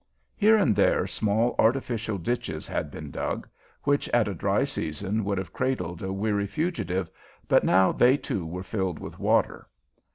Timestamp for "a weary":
6.01-6.47